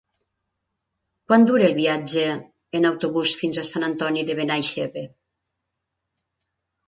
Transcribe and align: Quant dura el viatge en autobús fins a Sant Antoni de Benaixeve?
Quant 1.31 1.43
dura 1.49 1.65
el 1.67 1.75
viatge 1.79 2.23
en 2.79 2.89
autobús 2.89 3.33
fins 3.41 3.59
a 3.61 3.65
Sant 3.71 3.87
Antoni 3.89 4.23
de 4.31 4.37
Benaixeve? 4.39 5.03